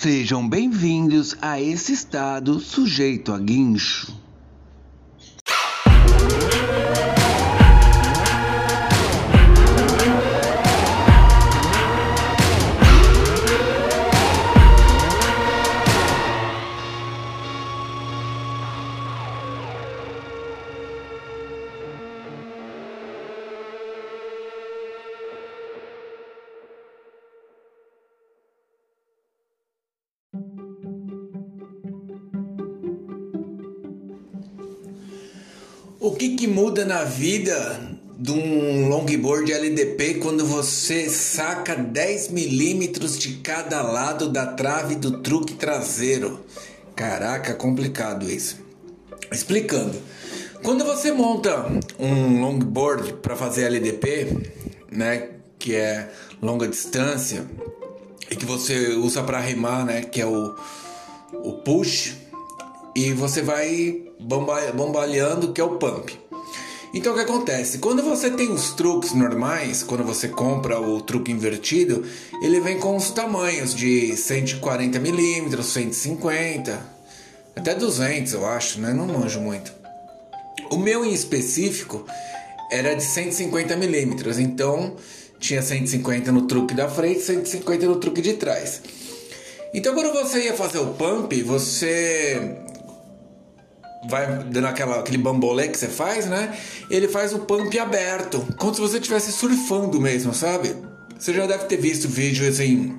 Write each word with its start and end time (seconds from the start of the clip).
Sejam 0.00 0.48
bem-vindos 0.48 1.36
a 1.42 1.60
esse 1.60 1.92
estado 1.92 2.58
sujeito 2.58 3.34
a 3.34 3.38
guincho. 3.38 4.29
O 36.02 36.12
que, 36.12 36.34
que 36.34 36.46
muda 36.46 36.82
na 36.86 37.04
vida 37.04 37.78
de 38.18 38.32
um 38.32 38.88
longboard 38.88 39.52
LDP 39.52 40.14
quando 40.14 40.46
você 40.46 41.10
saca 41.10 41.76
10 41.76 42.28
milímetros 42.28 43.18
de 43.18 43.34
cada 43.34 43.82
lado 43.82 44.30
da 44.30 44.46
trave 44.46 44.94
do 44.94 45.18
truque 45.18 45.52
traseiro? 45.52 46.40
Caraca, 46.96 47.52
complicado 47.52 48.30
isso. 48.30 48.56
Explicando. 49.30 49.94
Quando 50.62 50.86
você 50.86 51.12
monta 51.12 51.66
um 51.98 52.40
longboard 52.40 53.12
para 53.20 53.36
fazer 53.36 53.64
LDP, 53.64 54.38
né, 54.90 55.28
que 55.58 55.74
é 55.74 56.08
longa 56.40 56.66
distância 56.66 57.44
e 58.30 58.36
que 58.36 58.46
você 58.46 58.94
usa 58.94 59.22
para 59.22 59.38
remar, 59.38 59.84
né, 59.84 60.00
que 60.00 60.22
é 60.22 60.26
o, 60.26 60.54
o 61.34 61.52
push, 61.58 62.19
e 62.94 63.12
você 63.12 63.42
vai 63.42 64.04
bombalhando, 64.18 65.52
que 65.52 65.60
é 65.60 65.64
o 65.64 65.76
pump. 65.76 66.18
Então 66.92 67.12
o 67.12 67.16
que 67.16 67.22
acontece? 67.22 67.78
Quando 67.78 68.02
você 68.02 68.30
tem 68.30 68.50
os 68.50 68.70
truques 68.72 69.12
normais, 69.12 69.82
quando 69.82 70.02
você 70.02 70.26
compra 70.26 70.80
o 70.80 71.00
truque 71.00 71.30
invertido, 71.30 72.04
ele 72.42 72.60
vem 72.60 72.80
com 72.80 72.96
os 72.96 73.10
tamanhos 73.10 73.74
de 73.74 74.16
140 74.16 74.98
milímetros, 74.98 75.66
150, 75.66 76.84
até 77.54 77.74
200 77.74 78.32
eu 78.32 78.44
acho, 78.44 78.80
né? 78.80 78.92
Não 78.92 79.06
manjo 79.06 79.40
muito. 79.40 79.72
O 80.70 80.76
meu 80.78 81.04
em 81.04 81.12
específico 81.12 82.04
era 82.72 82.94
de 82.94 83.04
150 83.04 83.76
milímetros, 83.76 84.38
então 84.40 84.96
tinha 85.38 85.62
150 85.62 86.32
no 86.32 86.48
truque 86.48 86.74
da 86.74 86.88
frente, 86.88 87.20
150 87.20 87.86
no 87.86 87.96
truque 87.96 88.20
de 88.20 88.34
trás. 88.34 88.82
Então 89.72 89.94
quando 89.94 90.12
você 90.12 90.46
ia 90.46 90.54
fazer 90.54 90.78
o 90.78 90.94
pump, 90.94 91.40
você 91.42 92.56
vai 94.08 94.44
dando 94.44 94.66
aquela, 94.66 95.00
aquele 95.00 95.18
bambolê 95.18 95.68
que 95.68 95.78
você 95.78 95.88
faz, 95.88 96.26
né? 96.26 96.56
Ele 96.90 97.08
faz 97.08 97.32
o 97.32 97.40
pump 97.40 97.78
aberto, 97.78 98.46
como 98.56 98.74
se 98.74 98.80
você 98.80 98.98
estivesse 98.98 99.32
surfando 99.32 100.00
mesmo, 100.00 100.32
sabe? 100.32 100.74
Você 101.18 101.34
já 101.34 101.46
deve 101.46 101.64
ter 101.64 101.76
visto 101.76 102.08
vídeos 102.08 102.48
assim 102.48 102.98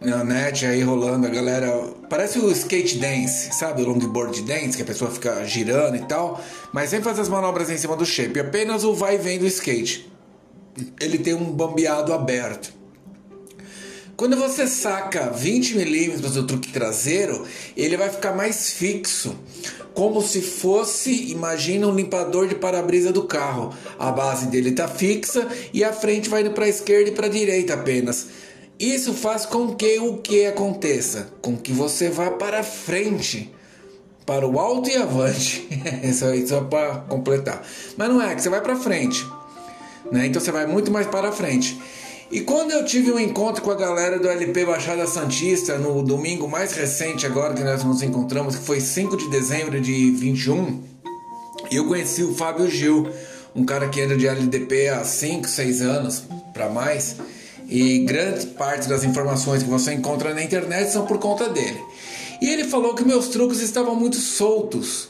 na 0.00 0.22
net 0.22 0.64
aí 0.64 0.82
rolando 0.82 1.26
a 1.26 1.30
galera. 1.30 1.68
Parece 2.08 2.38
o 2.38 2.50
skate 2.52 2.98
dance, 2.98 3.52
sabe? 3.52 3.82
O 3.82 3.88
longboard 3.88 4.42
dance, 4.42 4.76
que 4.76 4.82
a 4.82 4.86
pessoa 4.86 5.10
fica 5.10 5.44
girando 5.44 5.96
e 5.96 6.06
tal, 6.06 6.42
mas 6.72 6.90
sem 6.90 7.02
fazer 7.02 7.22
as 7.22 7.28
manobras 7.28 7.70
em 7.70 7.76
cima 7.76 7.96
do 7.96 8.06
shape, 8.06 8.38
apenas 8.38 8.84
o 8.84 8.94
vai 8.94 9.16
e 9.16 9.18
vem 9.18 9.38
do 9.38 9.46
skate. 9.46 10.10
Ele 11.00 11.18
tem 11.18 11.34
um 11.34 11.52
bambeado 11.52 12.12
aberto. 12.12 12.77
Quando 14.18 14.36
você 14.36 14.66
saca 14.66 15.30
20 15.30 15.76
milímetros 15.76 16.32
do 16.32 16.44
truque 16.44 16.72
traseiro, 16.72 17.46
ele 17.76 17.96
vai 17.96 18.10
ficar 18.10 18.34
mais 18.34 18.72
fixo, 18.72 19.38
como 19.94 20.20
se 20.20 20.42
fosse, 20.42 21.30
imagina 21.30 21.86
um 21.86 21.94
limpador 21.94 22.48
de 22.48 22.56
para-brisa 22.56 23.12
do 23.12 23.22
carro. 23.22 23.72
A 23.96 24.10
base 24.10 24.46
dele 24.46 24.70
está 24.70 24.88
fixa 24.88 25.46
e 25.72 25.84
a 25.84 25.92
frente 25.92 26.28
vai 26.28 26.40
indo 26.40 26.50
para 26.50 26.64
a 26.64 26.68
esquerda 26.68 27.10
e 27.10 27.12
para 27.12 27.26
a 27.26 27.30
direita 27.30 27.74
apenas. 27.74 28.26
Isso 28.76 29.14
faz 29.14 29.46
com 29.46 29.76
que 29.76 30.00
o 30.00 30.16
que 30.16 30.46
aconteça? 30.46 31.28
Com 31.40 31.56
que 31.56 31.70
você 31.70 32.10
vá 32.10 32.28
para 32.28 32.64
frente, 32.64 33.54
para 34.26 34.44
o 34.44 34.58
alto 34.58 34.90
e 34.90 34.96
avante. 34.96 35.68
isso 36.02 36.26
só 36.48 36.62
para 36.62 36.96
completar. 37.02 37.64
Mas 37.96 38.08
não 38.08 38.20
é 38.20 38.34
que 38.34 38.42
você 38.42 38.48
vai 38.48 38.62
para 38.62 38.74
frente, 38.74 39.24
né? 40.10 40.26
Então 40.26 40.42
você 40.42 40.50
vai 40.50 40.66
muito 40.66 40.90
mais 40.90 41.06
para 41.06 41.30
frente. 41.30 41.78
E 42.30 42.42
quando 42.42 42.72
eu 42.72 42.84
tive 42.84 43.10
um 43.10 43.18
encontro 43.18 43.62
com 43.62 43.70
a 43.70 43.74
galera 43.74 44.18
do 44.18 44.28
LP 44.28 44.66
Baixada 44.66 45.06
Santista 45.06 45.78
no 45.78 46.02
domingo 46.02 46.46
mais 46.46 46.72
recente 46.72 47.24
agora 47.24 47.54
que 47.54 47.64
nós 47.64 47.82
nos 47.82 48.02
encontramos, 48.02 48.54
que 48.54 48.64
foi 48.64 48.80
5 48.80 49.16
de 49.16 49.30
dezembro 49.30 49.80
de 49.80 50.10
21, 50.10 50.82
eu 51.72 51.86
conheci 51.86 52.22
o 52.22 52.34
Fábio 52.34 52.70
Gil, 52.70 53.08
um 53.56 53.64
cara 53.64 53.88
que 53.88 54.02
anda 54.02 54.14
de 54.14 54.28
LDP 54.28 54.88
há 54.88 55.04
5, 55.04 55.48
6 55.48 55.80
anos 55.80 56.22
para 56.52 56.68
mais, 56.68 57.16
e 57.66 58.00
grande 58.00 58.46
parte 58.48 58.88
das 58.88 59.04
informações 59.04 59.62
que 59.62 59.68
você 59.70 59.94
encontra 59.94 60.34
na 60.34 60.42
internet 60.42 60.92
são 60.92 61.06
por 61.06 61.18
conta 61.18 61.48
dele. 61.48 61.80
E 62.42 62.50
ele 62.50 62.64
falou 62.64 62.94
que 62.94 63.04
meus 63.04 63.28
truques 63.28 63.60
estavam 63.60 63.94
muito 63.94 64.16
soltos. 64.16 65.08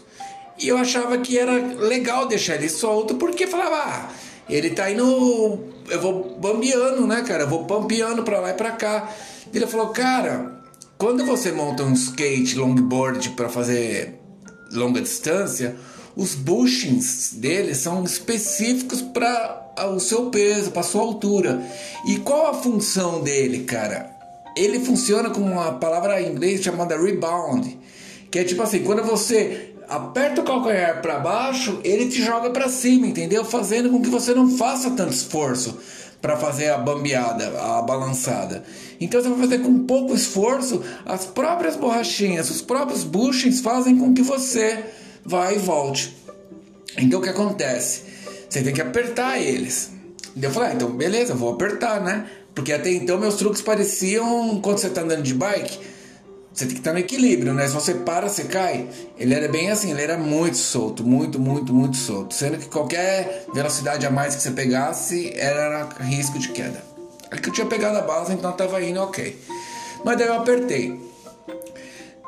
E 0.56 0.68
eu 0.68 0.76
achava 0.76 1.18
que 1.18 1.36
era 1.36 1.52
legal 1.52 2.26
deixar 2.26 2.54
ele 2.54 2.68
solto, 2.68 3.16
porque 3.16 3.46
falava, 3.46 3.76
ah, 3.76 4.10
ele 4.48 4.70
tá 4.70 4.90
indo. 4.90 5.58
Eu 5.88 6.00
vou 6.00 6.38
bambeando, 6.38 7.06
né, 7.06 7.22
cara? 7.22 7.44
Eu 7.44 7.48
vou 7.48 7.64
pampeando 7.64 8.22
pra 8.22 8.40
lá 8.40 8.50
e 8.50 8.54
pra 8.54 8.72
cá. 8.72 9.12
Ele 9.52 9.66
falou, 9.66 9.88
cara, 9.88 10.60
quando 10.98 11.24
você 11.24 11.52
monta 11.52 11.82
um 11.82 11.92
skate 11.92 12.56
longboard 12.56 13.30
para 13.30 13.48
fazer 13.48 14.18
longa 14.72 15.00
distância, 15.00 15.76
os 16.16 16.34
bushings 16.34 17.34
dele 17.34 17.74
são 17.74 18.02
específicos 18.04 19.00
para 19.00 19.72
o 19.94 20.00
seu 20.00 20.26
peso, 20.26 20.70
para 20.72 20.82
sua 20.82 21.02
altura. 21.02 21.62
E 22.06 22.16
qual 22.16 22.50
a 22.50 22.54
função 22.54 23.22
dele, 23.22 23.64
cara? 23.64 24.10
Ele 24.56 24.80
funciona 24.80 25.30
com 25.30 25.40
uma 25.40 25.74
palavra 25.74 26.20
em 26.20 26.32
inglês 26.32 26.60
chamada 26.60 27.00
rebound, 27.00 27.78
que 28.30 28.40
é 28.40 28.44
tipo 28.44 28.60
assim, 28.60 28.82
quando 28.82 29.04
você 29.04 29.74
aperta 29.88 30.42
o 30.42 30.44
calcanhar 30.44 31.00
para 31.00 31.18
baixo, 31.18 31.80
ele 31.82 32.08
te 32.08 32.22
joga 32.22 32.50
para 32.50 32.68
cima, 32.68 33.06
entendeu? 33.06 33.44
Fazendo 33.44 33.88
com 33.90 34.02
que 34.02 34.10
você 34.10 34.34
não 34.34 34.50
faça 34.50 34.90
tanto 34.90 35.12
esforço 35.12 35.78
para 36.20 36.36
fazer 36.36 36.68
a 36.68 36.78
bambeada, 36.78 37.48
a 37.60 37.80
balançada. 37.80 38.64
Então 39.00 39.22
você 39.22 39.28
vai 39.28 39.38
fazer 39.38 39.58
com 39.60 39.86
pouco 39.86 40.14
esforço, 40.14 40.82
as 41.06 41.24
próprias 41.24 41.76
borrachinhas, 41.76 42.50
os 42.50 42.60
próprios 42.60 43.04
bushings 43.04 43.60
fazem 43.60 43.96
com 43.96 44.12
que 44.12 44.22
você 44.22 44.84
vá 45.24 45.52
e 45.52 45.58
volte. 45.58 46.16
Então 46.96 47.20
o 47.20 47.22
que 47.22 47.28
acontece? 47.28 48.02
Você 48.48 48.62
tem 48.62 48.74
que 48.74 48.82
apertar 48.82 49.40
eles. 49.40 49.92
Eu 50.40 50.50
falei, 50.50 50.70
ah, 50.70 50.74
então 50.74 50.90
beleza, 50.90 51.34
vou 51.34 51.52
apertar, 51.52 52.00
né? 52.00 52.26
Porque 52.54 52.72
até 52.72 52.90
então 52.90 53.18
meus 53.18 53.36
truques 53.36 53.62
pareciam 53.62 54.60
quando 54.60 54.78
você 54.78 54.90
tá 54.90 55.02
andando 55.02 55.22
de 55.22 55.34
bike 55.34 55.78
você 56.58 56.66
tem 56.66 56.74
que 56.74 56.80
estar 56.80 56.92
no 56.92 56.98
equilíbrio, 56.98 57.54
né? 57.54 57.68
Se 57.68 57.74
você 57.74 57.94
para, 57.94 58.28
você 58.28 58.42
cai. 58.42 58.88
Ele 59.16 59.32
era 59.32 59.46
bem 59.46 59.70
assim, 59.70 59.92
ele 59.92 60.02
era 60.02 60.18
muito 60.18 60.56
solto, 60.56 61.04
muito, 61.04 61.38
muito, 61.38 61.72
muito 61.72 61.96
solto. 61.96 62.34
Sendo 62.34 62.58
que 62.58 62.66
qualquer 62.66 63.46
velocidade 63.54 64.04
a 64.04 64.10
mais 64.10 64.34
que 64.34 64.42
você 64.42 64.50
pegasse 64.50 65.32
era 65.36 65.88
risco 66.00 66.36
de 66.36 66.48
queda. 66.48 66.82
É 67.30 67.36
que 67.36 67.48
eu 67.48 67.52
tinha 67.52 67.66
pegado 67.66 67.98
a 67.98 68.02
base, 68.02 68.32
então 68.32 68.50
tava 68.50 68.82
indo 68.82 69.00
ok. 69.00 69.38
Mas 70.04 70.18
daí 70.18 70.26
eu 70.26 70.34
apertei. 70.34 71.00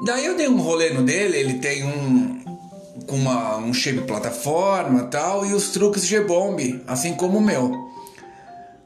Daí 0.05 0.25
eu 0.27 0.37
dei 0.37 0.49
um 0.49 0.61
rolê 0.61 0.91
no 0.91 1.03
dele, 1.03 1.37
ele 1.37 1.55
tem 1.55 1.83
um 1.83 2.39
com 3.09 3.17
uma, 3.17 3.57
um 3.57 3.75
shape 3.75 4.03
plataforma 4.03 5.05
tal, 5.05 5.45
e 5.45 5.53
os 5.53 5.71
truques 5.71 6.07
G-Bomb, 6.07 6.85
assim 6.87 7.15
como 7.15 7.39
o 7.39 7.41
meu. 7.41 7.73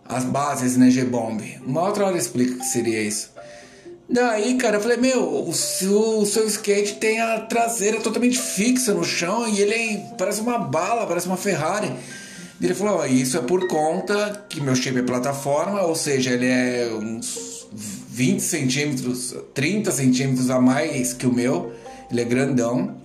As 0.06 0.25
bases, 0.25 0.78
né, 0.78 0.88
G-Bomb. 0.88 1.61
Uma 1.66 1.82
outra 1.82 2.06
hora 2.06 2.15
eu 2.15 2.19
explico 2.19 2.55
o 2.55 2.59
que 2.59 2.65
seria 2.65 3.03
isso. 3.03 3.33
Daí, 4.08 4.56
cara, 4.56 4.76
eu 4.76 4.80
falei, 4.80 4.98
meu, 4.98 5.48
o 5.48 5.52
seu, 5.52 6.18
o 6.18 6.26
seu 6.26 6.46
skate 6.46 6.96
tem 6.96 7.20
a 7.20 7.40
traseira 7.40 8.00
totalmente 8.00 8.38
fixa 8.38 8.92
no 8.92 9.02
chão 9.02 9.48
e 9.48 9.60
ele 9.60 10.02
parece 10.18 10.40
uma 10.40 10.58
bala, 10.58 11.06
parece 11.06 11.26
uma 11.26 11.36
Ferrari. 11.36 11.90
Ele 12.60 12.74
falou, 12.74 13.04
isso 13.06 13.36
é 13.36 13.40
por 13.40 13.66
conta 13.66 14.44
que 14.48 14.60
meu 14.60 14.76
shape 14.76 14.98
é 14.98 15.02
plataforma, 15.02 15.82
ou 15.82 15.94
seja, 15.94 16.30
ele 16.30 16.46
é 16.46 16.90
uns 16.94 17.66
20 17.72 18.40
centímetros, 18.40 19.34
30 19.54 19.90
centímetros 19.90 20.50
a 20.50 20.60
mais 20.60 21.12
que 21.12 21.26
o 21.26 21.32
meu, 21.32 21.72
ele 22.10 22.20
é 22.20 22.24
grandão. 22.24 22.96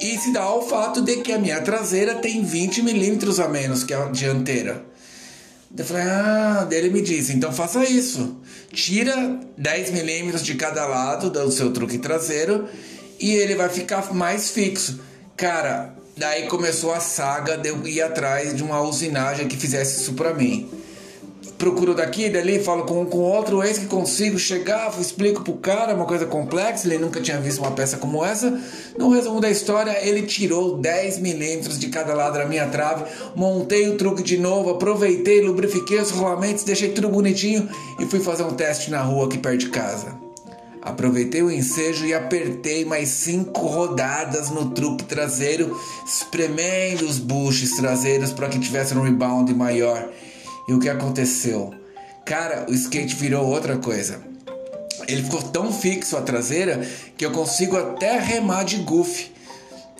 E 0.00 0.18
se 0.18 0.32
dá 0.32 0.42
ao 0.42 0.66
fato 0.66 1.00
de 1.00 1.16
que 1.18 1.32
a 1.32 1.38
minha 1.38 1.60
traseira 1.62 2.16
tem 2.16 2.44
20 2.44 2.82
milímetros 2.82 3.40
a 3.40 3.48
menos 3.48 3.82
que 3.82 3.94
a 3.94 4.04
dianteira. 4.06 4.84
Eu 5.76 5.84
falei, 5.84 6.02
ah, 6.04 6.66
daí 6.68 6.78
ele 6.78 6.90
me 6.90 7.02
disse, 7.02 7.32
então 7.32 7.52
faça 7.52 7.84
isso. 7.84 8.36
Tira 8.72 9.40
10 9.56 9.90
milímetros 9.90 10.42
de 10.42 10.54
cada 10.54 10.86
lado 10.86 11.30
do 11.30 11.50
seu 11.50 11.72
truque 11.72 11.98
traseiro 11.98 12.68
e 13.18 13.32
ele 13.32 13.54
vai 13.54 13.68
ficar 13.68 14.12
mais 14.14 14.50
fixo. 14.50 15.00
Cara, 15.36 15.94
daí 16.16 16.46
começou 16.46 16.92
a 16.92 17.00
saga 17.00 17.56
de 17.56 17.68
eu 17.68 17.86
ir 17.86 18.00
atrás 18.00 18.54
de 18.54 18.62
uma 18.62 18.80
usinagem 18.80 19.48
que 19.48 19.56
fizesse 19.56 20.02
isso 20.02 20.14
pra 20.14 20.32
mim. 20.32 20.68
Procuro 21.58 21.94
daqui 21.94 22.26
e 22.26 22.30
dali, 22.30 22.62
falo 22.62 22.84
com 22.84 23.02
um 23.02 23.06
com 23.06 23.18
outro, 23.18 23.62
eis 23.62 23.78
que 23.78 23.86
consigo 23.86 24.38
chegar, 24.38 24.92
explico 25.00 25.42
pro 25.42 25.54
cara 25.54 25.94
uma 25.94 26.04
coisa 26.04 26.26
complexa, 26.26 26.86
ele 26.86 26.98
nunca 26.98 27.20
tinha 27.20 27.40
visto 27.40 27.60
uma 27.60 27.70
peça 27.70 27.96
como 27.96 28.24
essa. 28.24 28.60
No 28.98 29.10
resumo 29.10 29.40
da 29.40 29.50
história, 29.50 29.96
ele 30.06 30.22
tirou 30.22 30.76
10 30.76 31.18
milímetros 31.18 31.78
de 31.78 31.88
cada 31.88 32.14
lado 32.14 32.34
da 32.34 32.46
minha 32.46 32.66
trave, 32.66 33.04
montei 33.34 33.88
o 33.88 33.96
truque 33.96 34.22
de 34.22 34.38
novo, 34.38 34.70
aproveitei, 34.70 35.40
lubrifiquei 35.40 35.98
os 36.00 36.10
rolamentos, 36.10 36.64
deixei 36.64 36.90
tudo 36.90 37.08
bonitinho 37.08 37.68
e 37.98 38.06
fui 38.06 38.20
fazer 38.20 38.42
um 38.42 38.52
teste 38.52 38.90
na 38.90 39.02
rua 39.02 39.26
aqui 39.26 39.38
perto 39.38 39.58
de 39.58 39.68
casa. 39.70 40.26
Aproveitei 40.82 41.42
o 41.42 41.50
ensejo 41.50 42.06
e 42.06 42.14
apertei 42.14 42.84
mais 42.84 43.08
cinco 43.08 43.66
rodadas 43.66 44.50
no 44.50 44.70
truque 44.70 45.02
traseiro, 45.02 45.76
espremendo 46.06 47.04
os 47.04 47.18
buches 47.18 47.74
traseiros 47.74 48.32
para 48.32 48.48
que 48.48 48.60
tivesse 48.60 48.94
um 48.94 49.02
rebound 49.02 49.52
maior. 49.52 50.08
E 50.68 50.72
o 50.72 50.80
que 50.80 50.88
aconteceu? 50.88 51.74
Cara, 52.24 52.66
o 52.68 52.74
skate 52.74 53.14
virou 53.14 53.46
outra 53.46 53.76
coisa. 53.76 54.20
Ele 55.06 55.22
ficou 55.22 55.42
tão 55.42 55.72
fixo 55.72 56.16
a 56.16 56.22
traseira 56.22 56.84
que 57.16 57.24
eu 57.24 57.30
consigo 57.30 57.76
até 57.76 58.18
remar 58.18 58.64
de 58.64 58.78
goof. 58.78 59.30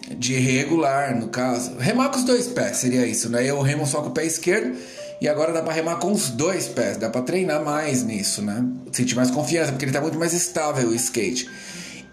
De 0.08 0.34
regular, 0.34 1.16
no 1.16 1.28
caso. 1.28 1.76
Remar 1.78 2.10
com 2.10 2.18
os 2.18 2.24
dois 2.24 2.46
pés, 2.46 2.76
seria 2.78 3.06
isso, 3.06 3.28
né? 3.28 3.44
Eu 3.44 3.60
remo 3.60 3.86
só 3.86 4.02
com 4.02 4.08
o 4.08 4.12
pé 4.12 4.24
esquerdo 4.24 4.76
e 5.20 5.28
agora 5.28 5.52
dá 5.52 5.62
para 5.62 5.72
remar 5.72 5.96
com 5.96 6.12
os 6.12 6.28
dois 6.28 6.68
pés, 6.68 6.96
dá 6.96 7.08
para 7.08 7.22
treinar 7.22 7.64
mais 7.64 8.02
nisso, 8.02 8.42
né? 8.42 8.64
Sentir 8.92 9.14
mais 9.14 9.30
confiança, 9.30 9.72
porque 9.72 9.84
ele 9.84 9.92
tá 9.92 10.00
muito 10.00 10.18
mais 10.18 10.32
estável 10.32 10.88
o 10.88 10.94
skate. 10.94 11.48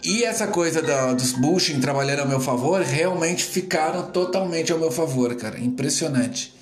E 0.03 0.23
essa 0.23 0.47
coisa 0.47 0.81
da, 0.81 1.13
dos 1.13 1.31
bushing 1.31 1.79
trabalhando 1.79 2.21
ao 2.21 2.27
meu 2.27 2.39
favor, 2.39 2.81
realmente 2.81 3.43
ficaram 3.43 4.11
totalmente 4.11 4.71
ao 4.71 4.79
meu 4.79 4.91
favor, 4.91 5.33
cara. 5.35 5.59
Impressionante. 5.59 6.53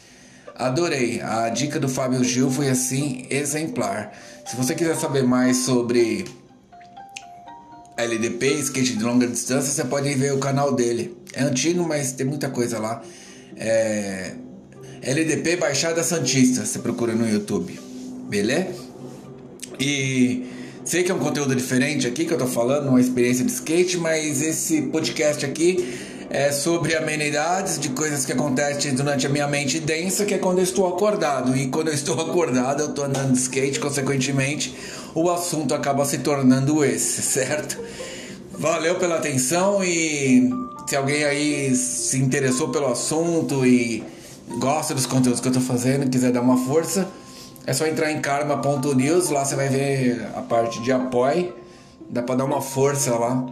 Adorei. 0.56 1.21
A 1.21 1.50
dica 1.50 1.80
do 1.80 1.89
Fábio 1.89 2.24
Gil 2.24 2.50
foi 2.51 2.69
assim, 2.69 3.25
exemplar. 3.30 4.12
Se 4.45 4.56
você 4.56 4.75
quiser 4.75 4.95
saber 4.95 5.24
mais 5.24 5.57
sobre 5.57 6.25
LDP, 7.98 8.53
skate 8.59 8.95
de 8.95 9.03
longa 9.03 9.27
distância, 9.27 9.71
você 9.71 9.86
pode 9.86 10.13
ver 10.15 10.33
o 10.33 10.39
canal 10.39 10.74
dele. 10.74 11.18
É 11.33 11.44
antigo, 11.44 11.88
mas 11.88 12.12
tem 12.12 12.25
muita 12.25 12.50
coisa 12.50 12.80
lá. 12.80 13.01
É 13.56 14.33
LDP 15.01 15.56
Baixada 15.56 16.03
Santista, 16.03 16.63
você 16.63 16.77
procura 16.77 17.15
no 17.15 17.27
YouTube, 17.27 17.80
beleza? 18.30 18.68
E 19.80 20.45
sei 20.86 21.01
que 21.01 21.12
é 21.12 21.15
um 21.15 21.19
conteúdo 21.19 21.56
diferente 21.56 22.06
aqui 22.06 22.24
que 22.24 22.31
eu 22.31 22.38
tô 22.38 22.45
falando, 22.45 22.88
uma 22.89 23.01
experiência 23.01 23.44
de 23.44 23.51
skate, 23.51 23.97
mas 23.97 24.44
esse 24.44 24.83
podcast 24.83 25.44
aqui 25.44 26.10
é 26.33 26.50
sobre 26.51 26.95
amenidades 26.95 27.78
de 27.78 27.89
coisas 27.89 28.25
que 28.25 28.31
acontecem 28.31 28.95
durante 28.95 29.28
a 29.28 29.30
minha 29.30 29.48
mente 29.48 29.80
densa, 29.80 30.25
que 30.25 30.33
é 30.33 30.38
quando 30.38 30.60
eu 30.60 30.63
estou 30.63 30.88
acordado. 30.88 31.56
E 31.57 31.68
quando 31.68 31.89
eu 31.89 31.94
estou 31.94 32.19
acordado, 32.22 32.83
eu 32.83 32.89
estou 32.89 33.04
andando 33.04 33.33
de 33.33 33.39
skate, 33.39 33.80
consequentemente, 33.80 34.74
o 35.13 35.30
assunto 35.30 35.74
acaba 35.74 36.06
se 36.06 36.19
tornando 36.19 36.86
esse, 36.86 37.22
certo? 37.22 37.78
Valeu 38.54 38.95
pela 38.95 39.18
atenção 39.18 39.83
e 39.83 40.50
se 40.88 40.95
alguém 40.95 41.25
aí 41.25 41.75
se 41.75 42.18
interessou 42.18 42.69
pelo 42.69 42.88
assunto 42.88 43.66
e 43.66 44.04
gosta 44.57 44.94
dos 44.94 45.06
conteúdos 45.06 45.42
que 45.42 45.48
eu 45.48 45.54
tô 45.54 45.62
fazendo, 45.62 46.10
quiser 46.10 46.31
dar 46.31 46.42
uma 46.42 46.57
força, 46.66 47.07
é 47.66 47.74
só 47.74 47.86
entrar 47.86 48.12
em 48.12 48.22
karma.news, 48.22 49.30
lá 49.30 49.44
você 49.44 49.56
vai 49.56 49.69
ver 49.69 50.28
a 50.36 50.42
parte 50.42 50.81
de 50.81 50.92
apoio, 50.92 51.54
dá 52.10 52.22
para 52.22 52.36
dar 52.36 52.45
uma 52.45 52.62
força 52.62 53.16
lá, 53.16 53.45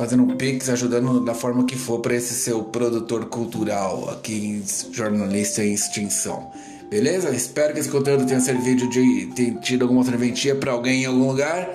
fazendo 0.00 0.22
um 0.22 0.34
pix, 0.34 0.70
ajudando 0.70 1.22
da 1.22 1.34
forma 1.34 1.66
que 1.66 1.76
for 1.76 1.98
para 1.98 2.14
esse 2.14 2.32
seu 2.32 2.64
produtor 2.64 3.26
cultural 3.26 4.08
aqui, 4.08 4.64
jornalista 4.90 5.62
em 5.62 5.74
extinção. 5.74 6.50
Beleza? 6.88 7.28
Espero 7.28 7.74
que 7.74 7.80
esse 7.80 7.90
conteúdo 7.90 8.24
tenha 8.24 8.40
servido 8.40 8.88
de 8.88 9.26
ter 9.36 9.58
tido 9.60 9.82
alguma 9.82 10.02
serventia 10.02 10.54
para 10.54 10.72
alguém 10.72 11.02
em 11.02 11.04
algum 11.04 11.28
lugar 11.28 11.68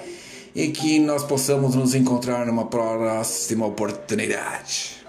e 0.55 0.69
que 0.69 0.97
nós 0.97 1.23
possamos 1.23 1.75
nos 1.75 1.93
encontrar 1.93 2.47
numa 2.47 2.65
próxima 2.65 3.67
oportunidade. 3.67 5.04